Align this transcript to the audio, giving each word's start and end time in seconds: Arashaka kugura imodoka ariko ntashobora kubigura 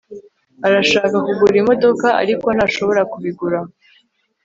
Arashaka 0.67 1.15
kugura 1.25 1.55
imodoka 1.61 2.07
ariko 2.21 2.47
ntashobora 2.55 3.01
kubigura 3.11 3.59